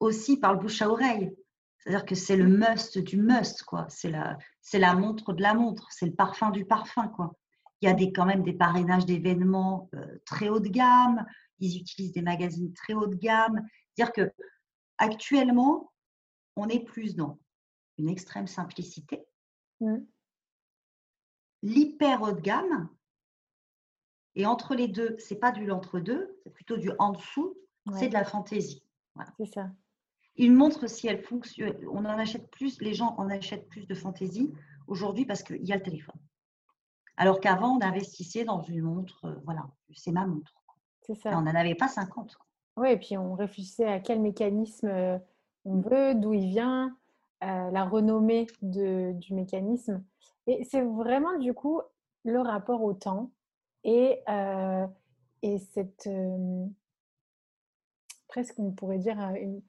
aussi 0.00 0.38
par 0.38 0.54
le 0.54 0.60
bouche 0.60 0.80
à 0.80 0.88
oreille. 0.88 1.36
C'est-à-dire 1.78 2.04
que 2.04 2.14
c'est 2.14 2.36
le 2.36 2.46
must 2.46 2.98
du 2.98 3.18
must, 3.18 3.62
quoi. 3.62 3.86
C'est 3.88 4.10
la, 4.10 4.36
c'est 4.60 4.78
la 4.78 4.94
montre 4.94 5.32
de 5.32 5.42
la 5.42 5.54
montre, 5.54 5.86
c'est 5.90 6.06
le 6.06 6.14
parfum 6.14 6.50
du 6.50 6.64
parfum, 6.64 7.08
quoi. 7.08 7.34
Il 7.80 7.86
y 7.86 7.88
a 7.88 7.94
des, 7.94 8.12
quand 8.12 8.26
même 8.26 8.42
des 8.42 8.52
parrainages 8.52 9.06
d'événements 9.06 9.88
euh, 9.94 10.18
très 10.24 10.48
haut 10.48 10.60
de 10.60 10.68
gamme. 10.68 11.24
Ils 11.60 11.78
utilisent 11.78 12.12
des 12.12 12.22
magazines 12.22 12.72
très 12.72 12.94
haut 12.94 13.06
de 13.06 13.14
gamme. 13.14 13.66
C'est-à-dire 13.94 14.12
que 14.12 14.32
actuellement, 14.98 15.92
on 16.56 16.68
est 16.68 16.84
plus 16.84 17.14
dans 17.14 17.38
une 17.98 18.08
extrême 18.08 18.46
simplicité, 18.46 19.24
mmh. 19.80 19.96
l'hyper 21.62 22.22
haut 22.22 22.32
de 22.32 22.40
gamme, 22.40 22.88
et 24.34 24.46
entre 24.46 24.76
les 24.76 24.86
deux, 24.86 25.16
c'est 25.18 25.40
pas 25.40 25.50
du 25.50 25.66
l'entre-deux, 25.66 26.38
c'est 26.44 26.52
plutôt 26.52 26.76
du 26.76 26.90
en 27.00 27.10
dessous, 27.10 27.56
c'est 27.98 28.08
de 28.08 28.12
la 28.12 28.24
fantaisie. 28.24 28.84
C'est 29.36 29.46
ça. 29.46 29.70
Une 30.36 30.54
montre, 30.54 30.86
si 30.86 31.08
elle 31.08 31.24
fonctionne, 31.24 31.76
on 31.90 32.04
en 32.04 32.18
achète 32.18 32.48
plus, 32.50 32.80
les 32.80 32.94
gens 32.94 33.16
en 33.18 33.28
achètent 33.28 33.68
plus 33.68 33.86
de 33.86 33.94
fantaisie 33.94 34.52
aujourd'hui 34.86 35.26
parce 35.26 35.42
qu'il 35.42 35.66
y 35.66 35.72
a 35.72 35.76
le 35.76 35.82
téléphone. 35.82 36.20
Alors 37.20 37.40
qu'avant, 37.40 37.76
on 37.76 37.82
investissait 37.82 38.44
dans 38.44 38.62
une 38.62 38.82
montre, 38.82 39.24
euh, 39.24 39.34
voilà, 39.44 39.66
c'est 39.92 40.12
ma 40.12 40.24
montre. 40.24 40.54
C'est 41.02 41.16
ça. 41.16 41.36
on 41.36 41.42
n'en 41.42 41.54
avait 41.54 41.74
pas 41.74 41.88
50. 41.88 42.38
Oui, 42.76 42.90
et 42.92 42.96
puis 42.96 43.18
on 43.18 43.34
réfléchissait 43.34 43.88
à 43.88 43.98
quel 43.98 44.20
mécanisme 44.20 44.86
euh, 44.86 45.18
on 45.64 45.80
veut, 45.80 46.14
d'où 46.14 46.32
il 46.32 46.48
vient, 46.48 46.96
euh, 47.42 47.70
la 47.72 47.84
renommée 47.84 48.46
de, 48.62 49.12
du 49.14 49.34
mécanisme. 49.34 50.04
Et 50.46 50.62
c'est 50.62 50.82
vraiment 50.82 51.36
du 51.38 51.54
coup 51.54 51.80
le 52.24 52.40
rapport 52.40 52.82
au 52.84 52.94
temps 52.94 53.32
et, 53.82 54.22
et 55.42 55.58
cette, 55.58 56.08
presque 58.28 58.58
on 58.58 58.70
pourrait 58.70 58.98
dire, 58.98 59.18
une, 59.40 59.60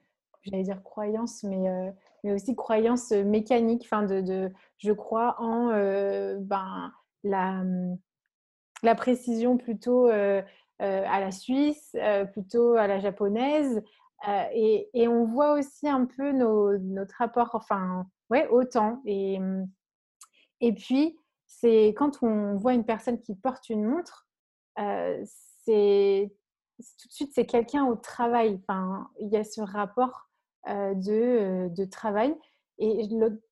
j'allais 0.43 0.63
dire 0.63 0.83
croyance, 0.83 1.43
mais, 1.43 1.93
mais 2.23 2.31
aussi 2.31 2.55
croyance 2.55 3.11
mécanique, 3.11 3.83
enfin 3.85 4.03
de, 4.03 4.21
de, 4.21 4.51
je 4.77 4.91
crois 4.91 5.35
en 5.39 5.67
ben, 6.39 6.91
la, 7.23 7.63
mmh, 7.63 7.97
la 8.83 8.95
précision 8.95 9.57
plutôt 9.57 10.07
à 10.07 11.19
la 11.19 11.31
suisse, 11.31 11.95
plutôt 12.33 12.75
à 12.75 12.87
la 12.87 12.99
japonaise. 12.99 13.81
Et, 14.53 14.89
et, 14.93 15.07
on 15.07 15.25
voit 15.25 15.53
aussi 15.53 15.87
un 15.87 16.05
peu 16.05 16.31
nos, 16.31 16.77
notre 16.77 17.15
rapport 17.17 17.51
enfin, 17.53 18.05
ouais, 18.29 18.47
au 18.47 18.63
temps. 18.63 19.01
Et, 19.05 19.39
mmh, 19.39 19.69
et 20.61 20.73
puis, 20.73 21.17
c'est 21.47 21.89
quand 21.97 22.21
on 22.21 22.55
voit 22.55 22.73
une 22.73 22.85
personne 22.85 23.19
qui 23.19 23.35
porte 23.35 23.69
une 23.69 23.85
montre, 23.85 24.27
c'est 24.77 26.31
tout 26.79 27.07
de 27.07 27.13
suite, 27.13 27.31
c'est 27.33 27.45
quelqu'un 27.45 27.85
au 27.85 27.95
travail. 27.95 28.59
Enfin, 28.61 29.09
il 29.19 29.29
y 29.29 29.37
a 29.37 29.43
ce 29.43 29.61
rapport 29.61 30.29
de, 30.67 31.67
de, 31.69 31.85
travail. 31.85 32.35
Et 32.79 33.07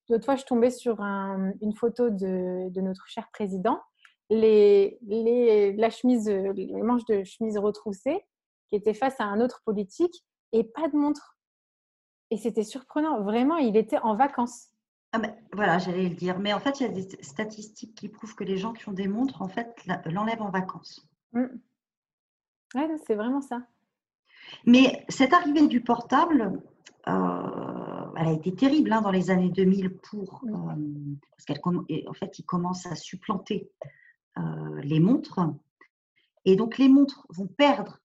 l'autre 0.08 0.24
fois, 0.24 0.36
je 0.36 0.44
tombais 0.44 0.70
sur 0.70 1.00
une 1.00 1.74
photo 1.76 2.10
de, 2.10 2.70
de, 2.70 2.80
notre 2.80 3.06
cher 3.08 3.28
président, 3.32 3.80
les, 4.30 4.98
les, 5.02 5.74
la 5.74 5.90
chemise, 5.90 6.28
les 6.28 6.82
manches 6.82 7.04
de 7.04 7.24
chemise 7.24 7.58
retroussées, 7.58 8.24
qui 8.68 8.76
était 8.76 8.94
face 8.94 9.20
à 9.20 9.24
un 9.24 9.40
autre 9.40 9.62
politique, 9.64 10.24
et 10.52 10.64
pas 10.64 10.88
de 10.88 10.96
montre. 10.96 11.38
Et 12.30 12.36
c'était 12.38 12.64
surprenant. 12.64 13.22
Vraiment, 13.22 13.56
il 13.56 13.76
était 13.76 13.98
en 13.98 14.16
vacances. 14.16 14.68
Ah 15.12 15.20
voilà, 15.52 15.78
j'allais 15.78 16.08
le 16.08 16.14
dire. 16.14 16.38
Mais 16.38 16.52
en 16.52 16.60
fait, 16.60 16.80
il 16.80 16.82
y 16.82 16.86
a 16.86 16.92
des 16.92 17.08
statistiques 17.22 17.94
qui 17.94 18.08
prouvent 18.08 18.34
que 18.34 18.44
les 18.44 18.56
gens 18.56 18.72
qui 18.72 18.88
ont 18.88 18.92
des 18.92 19.08
montres, 19.08 19.40
en 19.40 19.48
fait, 19.48 19.74
l'enlèvent 20.06 20.42
en 20.42 20.50
vacances. 20.50 21.06
Mmh. 21.32 21.46
Oui, 22.74 22.82
c'est 23.06 23.14
vraiment 23.14 23.40
ça. 23.40 23.62
Mais 24.66 25.04
cette 25.08 25.32
arrivée 25.32 25.66
du 25.66 25.82
portable, 25.82 26.60
euh, 27.08 27.67
elle 28.18 28.28
a 28.28 28.32
été 28.32 28.52
terrible 28.52 28.92
hein, 28.92 29.00
dans 29.00 29.12
les 29.12 29.30
années 29.30 29.50
2000 29.50 29.96
pour 29.96 30.42
euh, 30.44 30.74
parce 31.30 31.60
qu'en 31.60 32.14
fait, 32.14 32.38
il 32.38 32.44
commence 32.44 32.84
à 32.86 32.96
supplanter 32.96 33.70
euh, 34.38 34.80
les 34.82 34.98
montres, 34.98 35.40
et 36.44 36.56
donc 36.56 36.78
les 36.78 36.88
montres 36.88 37.26
vont 37.30 37.46
perdre 37.46 38.00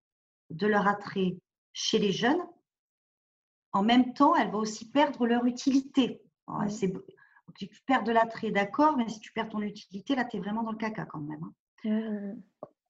de 0.51 0.67
leur 0.67 0.87
attrait 0.87 1.37
chez 1.73 1.97
les 1.97 2.11
jeunes. 2.11 2.41
En 3.71 3.81
même 3.81 4.13
temps, 4.13 4.35
elles 4.35 4.51
vont 4.51 4.59
aussi 4.59 4.89
perdre 4.89 5.25
leur 5.25 5.45
utilité. 5.45 6.21
Mmh. 6.47 6.67
tu 7.55 7.69
perds 7.87 8.03
de 8.03 8.11
l'attrait, 8.11 8.51
d'accord, 8.51 8.97
mais 8.97 9.09
si 9.09 9.19
tu 9.19 9.31
perds 9.31 9.49
ton 9.49 9.61
utilité, 9.61 10.13
là, 10.13 10.25
tu 10.25 10.37
es 10.37 10.39
vraiment 10.39 10.61
dans 10.61 10.73
le 10.73 10.77
caca 10.77 11.05
quand 11.05 11.21
même. 11.21 11.43
Hein. 11.43 11.89
Mmh, 11.89 12.41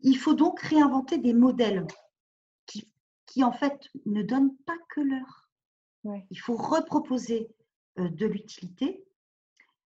il 0.01 0.17
faut 0.17 0.33
donc 0.33 0.59
réinventer 0.59 1.19
des 1.19 1.33
modèles 1.33 1.87
qui, 2.65 2.91
qui 3.27 3.43
en 3.45 3.53
fait 3.53 3.89
ne 4.05 4.23
donnent 4.23 4.55
pas 4.65 4.77
que 4.89 4.99
Il 6.29 6.39
faut 6.39 6.55
reproposer 6.55 7.50
euh, 8.00 8.10
de 8.10 8.25
l'utilité. 8.25 9.05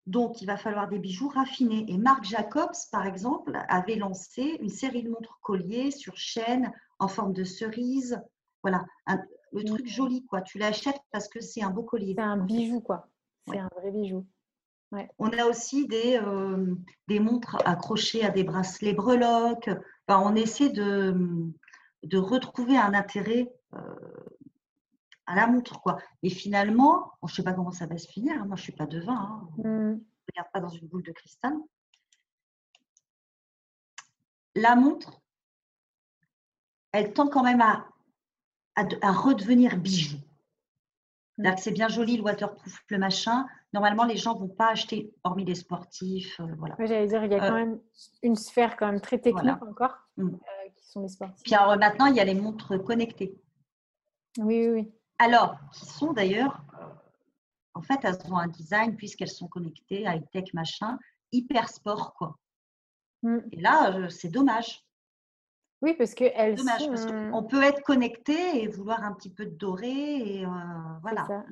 Donc, 0.05 0.41
il 0.41 0.45
va 0.45 0.57
falloir 0.57 0.89
des 0.89 0.99
bijoux 0.99 1.29
raffinés. 1.29 1.85
Et 1.87 1.97
Marc 1.97 2.25
Jacobs, 2.25 2.75
par 2.91 3.05
exemple, 3.05 3.57
avait 3.69 3.95
lancé 3.95 4.57
une 4.59 4.69
série 4.69 5.03
de 5.03 5.09
montres 5.09 5.39
colliers 5.41 5.91
sur 5.91 6.17
chaîne 6.17 6.71
en 6.99 7.07
forme 7.07 7.33
de 7.33 7.43
cerise. 7.43 8.21
Voilà, 8.63 8.85
le 9.53 9.63
truc 9.63 9.87
joli, 9.87 10.25
quoi. 10.25 10.41
Tu 10.41 10.57
l'achètes 10.57 10.99
parce 11.11 11.29
que 11.29 11.39
c'est 11.39 11.63
un 11.63 11.69
beau 11.69 11.83
collier. 11.83 12.15
C'est 12.17 12.23
un 12.23 12.37
bijou, 12.37 12.81
quoi. 12.81 13.07
C'est 13.47 13.59
un 13.59 13.69
vrai 13.77 13.91
bijou. 13.91 14.25
On 15.17 15.29
a 15.29 15.45
aussi 15.45 15.87
des, 15.87 16.19
euh, 16.21 16.75
des 17.07 17.19
montres 17.19 17.57
accrochées 17.65 18.23
à 18.23 18.29
des 18.29 18.43
bracelets 18.43 18.93
breloques 18.93 19.69
on 20.07 20.35
essaie 20.35 20.69
de, 20.69 21.15
de, 22.03 22.17
retrouver 22.17 22.77
un 22.77 22.93
intérêt 22.93 23.51
euh, 23.73 23.79
à 25.25 25.35
la 25.35 25.47
montre. 25.47 25.81
Quoi. 25.81 25.99
Et 26.21 26.29
finalement, 26.29 27.13
je 27.23 27.31
ne 27.31 27.35
sais 27.35 27.43
pas 27.43 27.53
comment 27.53 27.71
ça 27.71 27.85
va 27.85 27.97
se 27.97 28.07
finir, 28.07 28.33
hein. 28.33 28.45
moi 28.45 28.55
je 28.55 28.61
ne 28.61 28.63
suis 28.63 28.71
pas 28.71 28.85
devin, 28.85 29.13
hein. 29.13 29.49
mmh. 29.57 29.63
je 29.63 29.67
ne 29.67 29.99
regarde 30.31 30.51
pas 30.51 30.59
dans 30.59 30.69
une 30.69 30.87
boule 30.87 31.03
de 31.03 31.11
cristal. 31.11 31.53
La 34.55 34.75
montre, 34.75 35.21
elle 36.91 37.13
tend 37.13 37.27
quand 37.27 37.43
même 37.43 37.61
à, 37.61 37.87
à, 38.75 39.11
redevenir 39.11 39.77
bijou. 39.77 40.17
Mmh. 41.37 41.57
C'est 41.57 41.71
bien 41.71 41.87
joli 41.87 42.17
le 42.17 42.23
waterproof, 42.23 42.83
le 42.89 42.97
machin, 42.99 43.47
normalement, 43.73 44.03
les 44.05 44.17
gens 44.17 44.35
ne 44.35 44.39
vont 44.39 44.47
pas 44.47 44.69
acheter, 44.69 45.11
hormis 45.23 45.45
les 45.45 45.55
sportifs. 45.55 46.39
Euh, 46.39 46.45
voilà. 46.57 46.75
J'allais 46.79 47.07
dire, 47.07 47.23
il 47.25 47.31
y 47.31 47.35
a 47.35 47.39
quand 47.39 47.55
euh, 47.55 47.65
même 47.65 47.79
une 48.21 48.35
sphère 48.35 48.77
quand 48.77 48.85
même 48.85 49.01
très 49.01 49.19
technique 49.19 49.61
encore, 49.67 49.95
mm. 50.17 50.29
euh, 50.29 50.69
qui 50.75 50.87
sont 50.87 51.01
les 51.01 51.07
sportifs. 51.09 51.43
Puis 51.43 51.53
maintenant, 51.79 52.05
il 52.05 52.15
y 52.15 52.19
a 52.19 52.23
les 52.23 52.35
montres 52.35 52.81
connectées. 52.83 53.35
Oui, 54.37 54.67
oui, 54.67 54.69
oui. 54.69 54.91
Alors, 55.19 55.57
qui 55.71 55.85
sont 55.85 56.13
d'ailleurs, 56.13 56.61
en 57.73 57.81
fait, 57.81 57.99
elles 58.03 58.19
ont 58.31 58.37
un 58.37 58.47
design, 58.47 58.95
puisqu'elles 58.95 59.29
sont 59.29 59.47
connectées, 59.47 60.01
high-tech, 60.01 60.53
machin, 60.53 60.99
hyper 61.31 61.69
sport, 61.69 62.13
quoi. 62.13 62.37
Mmh. 63.21 63.37
Et 63.51 63.61
là, 63.61 64.09
c'est 64.09 64.29
dommage. 64.29 64.83
Oui, 65.81 65.93
parce 65.95 66.13
que 66.13 66.25
elles 66.33 66.55
dommage, 66.55 66.87
parce 66.87 67.05
qu'on 67.05 67.43
peut 67.43 67.61
être 67.63 67.83
connecté 67.83 68.63
et 68.63 68.67
vouloir 68.67 69.03
un 69.03 69.11
petit 69.13 69.29
peu 69.29 69.45
de 69.45 69.55
doré 69.55 69.89
et 69.89 70.45
voilà. 71.01 71.45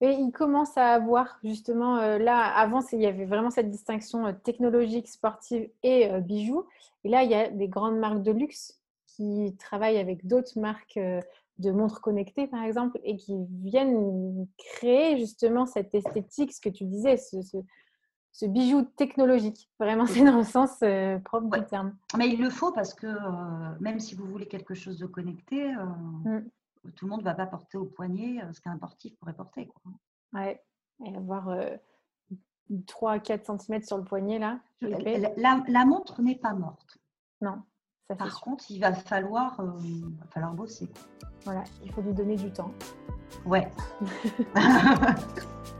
Et 0.00 0.12
il 0.12 0.32
commence 0.32 0.76
à 0.76 0.92
avoir 0.92 1.38
justement, 1.42 1.96
là, 2.18 2.44
avant, 2.44 2.80
il 2.92 3.00
y 3.00 3.06
avait 3.06 3.24
vraiment 3.26 3.50
cette 3.50 3.70
distinction 3.70 4.32
technologique, 4.32 5.08
sportive 5.08 5.70
et 5.82 6.08
bijoux. 6.20 6.66
Et 7.04 7.08
là, 7.08 7.24
il 7.24 7.30
y 7.30 7.34
a 7.34 7.48
des 7.48 7.68
grandes 7.68 7.98
marques 7.98 8.22
de 8.22 8.32
luxe 8.32 8.80
qui 9.06 9.54
travaillent 9.58 9.98
avec 9.98 10.26
d'autres 10.26 10.58
marques 10.58 10.98
de 11.58 11.70
montres 11.70 12.00
connectées, 12.00 12.46
par 12.46 12.62
exemple, 12.62 12.98
et 13.02 13.16
qui 13.16 13.34
viennent 13.62 14.46
créer 14.56 15.18
justement 15.18 15.66
cette 15.66 15.94
esthétique, 15.94 16.52
ce 16.52 16.60
que 16.60 16.68
tu 16.68 16.84
disais, 16.84 17.16
ce, 17.16 18.46
bijou 18.46 18.82
technologique. 18.96 19.68
Vraiment, 19.80 20.06
c'est 20.06 20.24
dans 20.24 20.38
le 20.38 20.44
sens 20.44 20.78
propre 21.24 21.58
du 21.58 21.66
terme. 21.66 21.96
Mais 22.16 22.28
il 22.28 22.40
le 22.40 22.50
faut 22.50 22.72
parce 22.72 22.94
que 22.94 23.08
même 23.80 23.98
si 23.98 24.14
vous 24.14 24.26
voulez 24.26 24.46
quelque 24.46 24.74
chose 24.74 24.98
de 24.98 25.06
connecté, 25.06 25.72
mmh 25.72 26.40
tout 26.96 27.06
le 27.06 27.10
monde 27.10 27.20
ne 27.20 27.24
va 27.24 27.34
pas 27.34 27.46
porter 27.46 27.78
au 27.78 27.84
poignet 27.84 28.42
euh, 28.42 28.52
ce 28.52 28.60
qu'un 28.60 28.76
sportif 28.76 29.16
pourrait 29.18 29.34
porter. 29.34 29.66
Quoi. 29.66 29.92
Ouais, 30.32 30.62
et 31.04 31.14
avoir 31.14 31.48
3-4 32.70 33.58
cm 33.58 33.82
sur 33.82 33.98
le 33.98 34.04
poignet 34.04 34.38
là. 34.38 34.60
La, 34.80 35.84
montre 35.84 36.22
n'est 36.22 36.36
pas 36.36 36.52
morte. 36.52 36.98
Non. 37.40 37.62
Ça 38.08 38.16
Par 38.16 38.40
contre, 38.40 38.64
il 38.70 38.80
va 38.80 38.94
falloir, 38.94 39.60
euh, 39.60 39.66
va 39.66 40.26
falloir 40.30 40.54
bosser. 40.54 40.88
Voilà, 41.44 41.62
il 41.84 41.92
faut 41.92 42.00
lui 42.00 42.14
donner 42.14 42.36
du 42.36 42.50
temps. 42.50 42.72
Ouais. 43.44 43.70